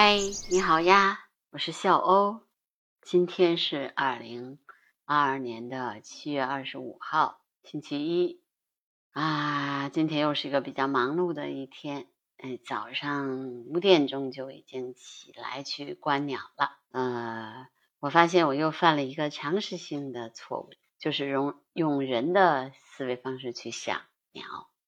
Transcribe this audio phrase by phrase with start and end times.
[0.00, 0.16] 嗨，
[0.48, 2.42] 你好呀，我是笑欧。
[3.02, 4.60] 今天是二零
[5.04, 8.40] 二二年的七月二十五号，星期一
[9.10, 9.88] 啊。
[9.88, 12.06] 今天又是一个比较忙碌的一天。
[12.36, 16.78] 哎，早上五点钟就已经起来去观鸟了。
[16.92, 17.66] 呃，
[17.98, 20.70] 我发现我又犯了一个常识性的错误，
[21.00, 24.44] 就是用用人的思维方式去想鸟。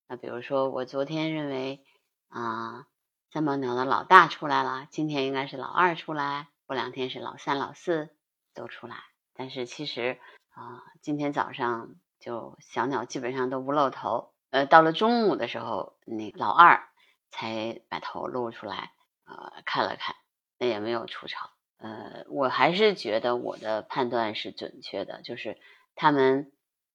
[0.06, 1.84] 那比如说，我昨天认为
[2.28, 2.86] 啊。
[3.32, 8.10] 三宝鸟的老大出来了，今天应该是老二出来，过两天是老三、老四
[8.54, 8.96] 都出来。
[9.34, 16.88] 但是其实啊，今天早上就小鸟基本上都不露头，呃，到了中午的时候，那老二
[17.30, 18.90] 才把头露出来，
[19.26, 20.16] 呃，看了看，
[20.58, 21.50] 那也没有出巢。
[21.78, 25.56] 呃，我还是觉得我的判断是准确的，就是
[25.94, 26.50] 他们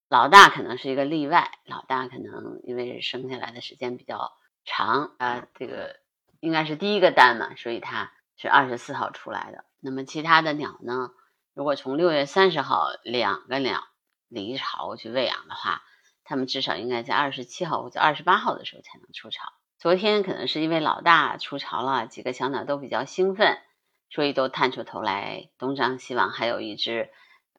[0.09, 4.33] 老大可能是一个例外，老大可能因为生下来的时间比较
[4.65, 6.03] 长啊，这个。
[6.39, 9.65] 应该是第一个蛋嘛，所以它是二十四号出来的。
[9.79, 11.11] 那么其他的鸟呢？
[11.53, 13.83] 如果从六月三十号两个鸟
[14.27, 15.83] 离巢去喂养的话，
[16.23, 19.53] 它们至少应该在二十七号或者二十八号的时候才能出巢。
[19.77, 23.61] 昨天可能是因为老大出巢了，几个小鸟都比较兴奋，
[24.09, 27.09] 所以都探出头来东张西望，还有一只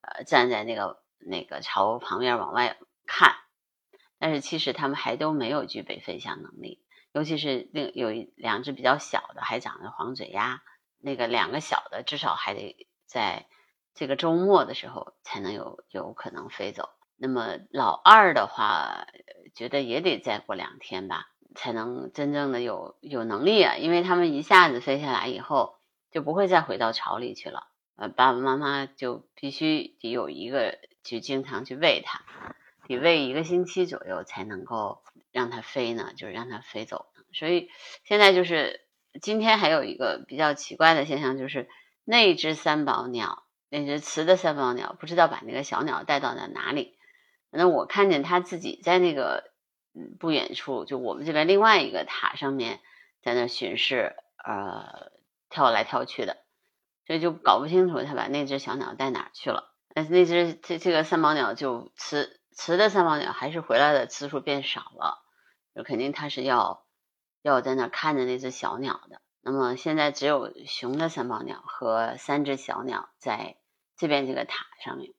[0.03, 3.37] 呃站在那个那个巢旁边往外看。
[4.19, 6.83] 但是其实它们还都没有具备飞翔能力。
[7.17, 10.61] 尤其是另有两只比较小的，还长着黄嘴鸭，
[10.99, 13.47] 那个两个小的至少还得在
[13.95, 16.91] 这个周末的时候才能有有可能飞走。
[17.17, 19.07] 那么老二的话，
[19.55, 25.79] 觉得也得再过两天吧，才能真正的有有能力啊，因为他们一下子飞下来以后，
[26.11, 27.69] 就不会再回到巢里去了。
[27.97, 32.21] 呃，爸爸妈妈就必须得有一个去经常去喂它。
[32.87, 35.03] 得喂一个星期左右才能够
[35.37, 37.05] 让它飞呢，就是让它飞走。
[37.35, 37.69] 所以
[38.05, 38.81] 现在就是
[39.21, 41.69] 今天还有一个比较奇怪的现象，就是
[42.05, 46.97] 那只三宝鸟，那只雌的三宝鸟，不知道把那个小鸟带到了哪里。
[47.51, 49.51] 反正我看见它自己在那个
[50.19, 52.81] 不远处，就我们这边另外一个塔上面，
[53.23, 55.13] 在那巡视，呃，
[55.51, 56.39] 跳来跳去的，
[57.07, 59.75] 所以就搞不清楚它把那只小鸟带哪去了。
[59.93, 62.41] 但是那只这这个三宝鸟就雌。
[62.59, 65.23] 雌的三宝鸟还是回来的次数变少了，
[65.77, 66.87] 就肯定他是要
[67.43, 69.21] 要在那看着那只小鸟的。
[69.43, 73.59] 那么现在只有雄的三宝鸟和三只小鸟在
[73.97, 75.13] 这边这个塔上面，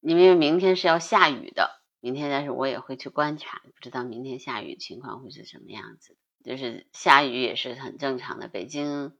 [0.00, 6.16] 因为明天是要下雨的，明天但是我也会去观察，不知道明天下雨情况会是什么样子。
[6.44, 9.16] 就是下雨也是很正常的，北京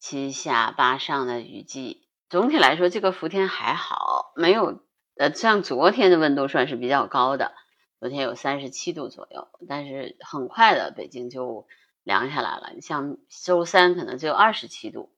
[0.00, 2.08] 七下八上的雨季。
[2.30, 4.82] 总体来说，这个伏天还好，没有。
[5.16, 7.52] 呃，像昨天的温度算是比较高的，
[8.02, 11.68] 昨天有三十七度左右，但是很快的北京就
[12.02, 12.72] 凉下来了。
[12.74, 15.14] 你像周三可能只有二十七度，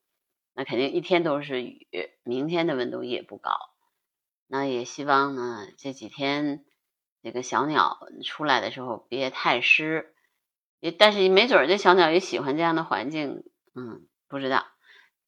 [0.53, 1.87] 那肯定一天都是雨。
[2.21, 3.57] 明天的温度也不高，
[4.45, 6.63] 那也希望呢这几天
[7.23, 10.13] 这个小鸟出来的时候别太湿，
[10.79, 13.43] 也但是没准这小鸟也喜欢这样的环境，
[13.73, 14.63] 嗯，不知道，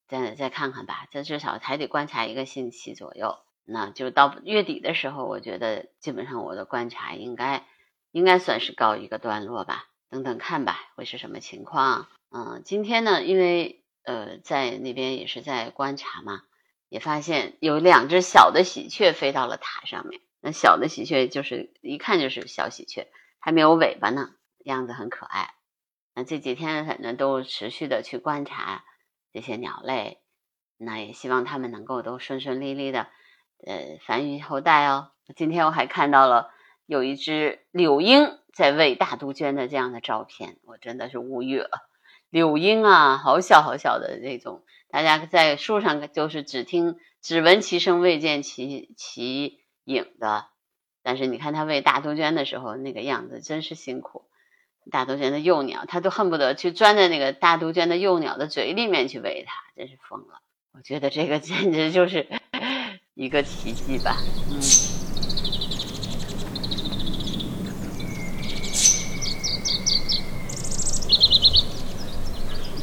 [0.07, 3.40] 再再看看吧，这至少还得观察一个星期左右。
[3.69, 7.66] 那就到月底的时候，我觉得基本上我的观察应该
[8.11, 9.89] 应该算是告一个段落吧。
[10.09, 12.07] 等等看吧，会是什么情况？
[12.31, 16.44] 嗯，今天呢，因为呃在那边也是在观察嘛，
[16.88, 20.22] 也发现有两只小的喜鹊飞到了塔上面。
[20.39, 24.29] 那小的喜鹊就是一看就是小喜鹊，还没有尾巴呢，
[24.63, 25.55] 样子很可爱。
[26.16, 28.85] 那这几天反正都持续的去观察
[29.34, 30.22] 这些鸟类，
[30.78, 33.09] 那也希望它们能够都顺顺利利的。
[33.66, 35.12] 呃，繁育后代哦。
[35.35, 36.51] 今天我还看到了
[36.85, 41.69] 有一只柳莺在喂大杜鹃的这样的照片，我真的是无语了。
[42.29, 50.46] 柳莺啊，好小好小的那种，大家在树上就是只听只闻其声未见其其影的。
[51.03, 54.25] 但是你看它喂大杜鹃的时候那个样子，真是辛苦。
[54.90, 60.41] 大杜鹃的幼鸟，它都恨不得去钻在那个大杜鹃的幼鸟的嘴里面去喂它，真是疯了。
[60.72, 62.28] 我觉得这个简直就是。
[63.17, 64.16] 一个奇迹吧，
[64.52, 64.61] 嗯。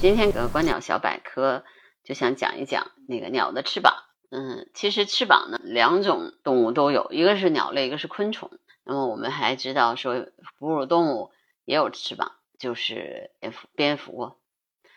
[0.01, 1.63] 今天个观鸟小百科
[2.03, 3.95] 就想讲一讲那个鸟的翅膀。
[4.33, 8.51] 嗯，其实翅膀呢，两种动物都有，一个是鸟类，一个是昆虫。
[8.83, 10.27] 那么我们还知道说，
[10.59, 11.31] 哺乳动物
[11.65, 13.69] 也有翅膀，就是蝙蝠。
[13.77, 14.33] 蝙蝠。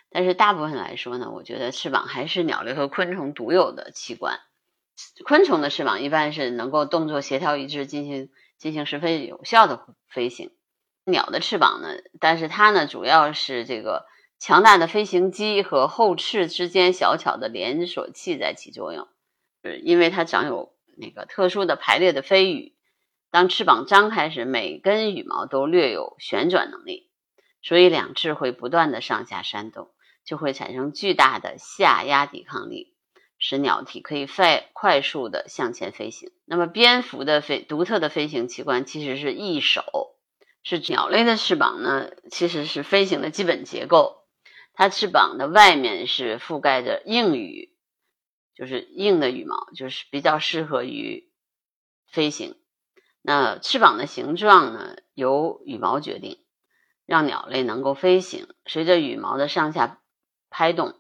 [0.09, 4.39] 但是大部分来说呢，我觉得翅膀还是鸟类和昆虫独有的器官。
[5.25, 10.51] 昆虫的翅膀一般是能够动作协调一致，进行进行十分有效的飞行。
[11.05, 11.89] 鸟的翅膀呢，
[12.19, 14.05] 但是它呢主要是这个
[14.39, 19.07] 强大的飞行肌和后翅之间小巧的连锁器在起作用，
[19.61, 22.75] 呃因为它长有那个特殊的排列的飞羽。
[23.29, 27.09] 当翅膀张开时，每根羽毛都略有旋转能力，
[27.61, 29.91] 所以两翅会不断的上下扇动，
[30.25, 32.95] 就会产生巨大的下压抵抗力，
[33.39, 36.31] 使鸟体可以快快速的向前飞行。
[36.45, 39.83] 那么，蝙蝠的飞独特的飞行器官其实是翼手，
[40.63, 44.23] 是鸟类的翅膀呢，其实是飞行的基本结构。
[44.73, 47.73] 它翅膀的外面是覆盖着硬羽，
[48.55, 51.31] 就是硬的羽毛，就是比较适合于
[52.07, 52.55] 飞行。
[53.23, 56.43] 那翅膀的形状呢，由羽毛决定，
[57.05, 58.47] 让鸟类能够飞行。
[58.65, 59.99] 随着羽毛的上下
[60.49, 60.95] 拍动，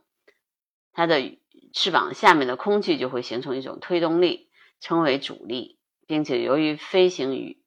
[0.91, 1.37] 它的
[1.79, 5.77] 翅膀下面的空气就会形成一种推动力，称为阻力，
[6.07, 7.61] 并且由于飞行羽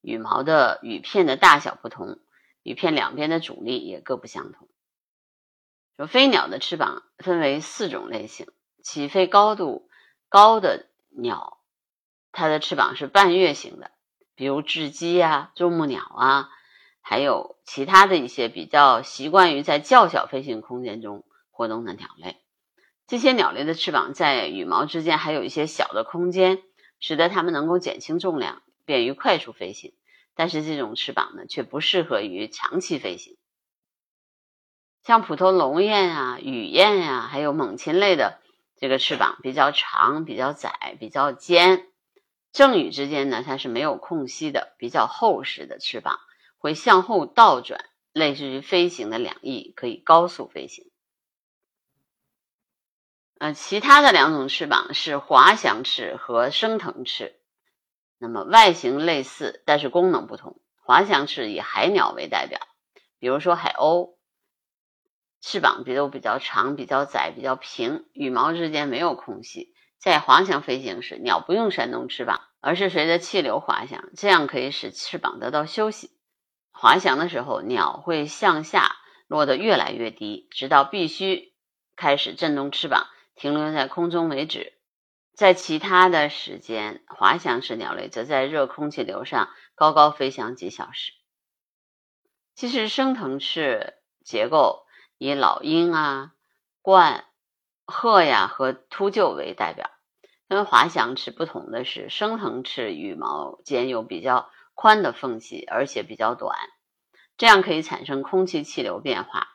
[0.00, 2.20] 羽毛的羽片的大小不同，
[2.62, 4.68] 羽片两边的阻力也各不相同。
[5.96, 8.46] 说飞鸟的翅膀分为四种类型，
[8.84, 9.88] 起飞高度
[10.28, 11.58] 高的鸟，
[12.30, 13.90] 它的翅膀是半月形的。
[14.36, 16.50] 比如雉鸡啊、啄木鸟啊，
[17.00, 22.36] 还有其他的一些比较习惯于在较小飞行空间中活动的鸟类，
[23.06, 26.62] 这些鸟类的翅膀在羽毛之间还有一些小的空间，
[26.98, 29.94] 使得它们能够减轻重量，便于快速飞行。
[30.34, 33.36] 但是这种翅膀呢，却不适合于长期飞行。
[35.04, 38.40] 像普通龙雁啊、雨燕呀，还有猛禽类的
[38.76, 41.86] 这个翅膀比较长、比较窄、比较尖。
[42.52, 46.18] 正羽之间呢，它是没有空隙的，比较厚实的翅膀
[46.58, 50.90] 会向后倒转，类似于飞行的两翼，可以高速飞行。
[53.38, 57.36] 呃，其他的两种翅膀是滑翔翅和升腾翅，
[58.18, 60.60] 那么外形类似，但是功能不同。
[60.82, 62.60] 滑翔翅以海鸟为代表，
[63.18, 64.14] 比如说海鸥，
[65.42, 69.74] 翅膀比都比较长、比较窄、比较平，羽毛之间没有空隙。
[69.98, 76.10] 在滑翔飞行时，鸟不用扇动翅膀，而是随着气流滑翔，这样可以使翅膀得到休息。
[76.70, 78.96] 滑翔的时候，鸟会向下
[79.26, 81.52] 落得越来越低，直到必须
[81.96, 83.06] 开始振动翅膀，
[83.36, 84.72] 停留在空中为止。
[85.34, 91.12] 在其他的时间，滑翔式鸟类则在热空气流上高高飞翔几小时。
[92.54, 93.94] 其实，升腾翅
[94.24, 94.86] 结构
[95.18, 96.32] 以老鹰啊、
[96.82, 97.24] 鹳、
[97.84, 99.90] 鹤呀和秃鹫为代表。
[100.48, 106.56] 跟滑翔翅不同的是，升腾翅羽毛间有比较宽的缝隙，而且比较短，
[107.36, 109.48] 这样可以产生空气气流变化。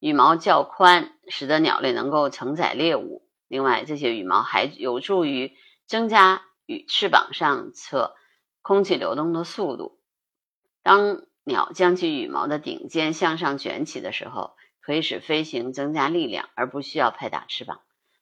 [0.00, 3.27] 羽毛较宽，使得鸟类能够承载猎物。
[3.48, 5.56] 另外，这些羽毛还有助于
[5.86, 8.14] 增加羽翅膀上侧
[8.62, 9.98] 空气流动的速度。
[10.82, 17.80] 当鸟将其羽毛的顶尖向上卷起的时候，可以使飞行增加力量，而不需要拍打翅膀。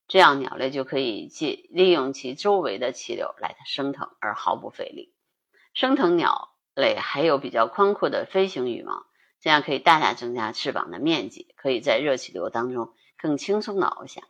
[0.08, 5.12] 这样，鸟类就可以借利用其周围的气流来升腾，而毫不费力。
[5.75, 9.05] 升腾鸟类还有比较宽阔的飞行羽毛，
[9.40, 14.22] 这样可以大大增加翅膀的面积，可以在热气流当中更轻松的翱翔。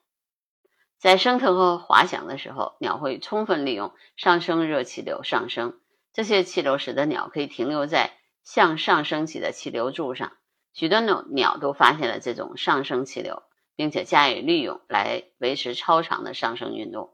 [0.99, 5.79] 在升腾和滑翔的时候，鸟会充分利用上升热气流上升，
[6.13, 8.13] 这些气流使得鸟可以停留在
[8.43, 10.33] 向上升起的气流柱上。
[10.73, 13.43] 许多鸟鸟都发现了这种上升气流。
[13.79, 17.13] 并且加以利用来维持超长的上升运动。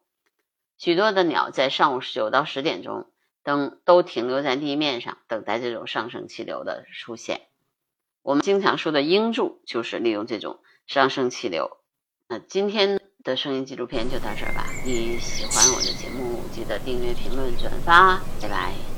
[0.79, 3.11] 许多的鸟在上午九到十点钟
[3.43, 7.41] 等都停留在地面上，等待这种上升气流的出现。
[8.23, 11.79] 我们经常说的鹰柱就是利用这种上升气流。
[12.29, 14.67] 那今天呢的声音纪录片就到这儿吧。
[14.85, 18.92] 你喜欢我的节目，记得订阅、评论、转发，拜拜。